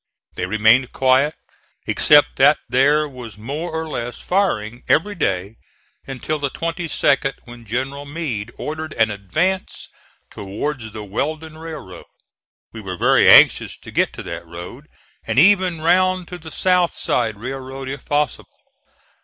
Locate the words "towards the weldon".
10.31-11.55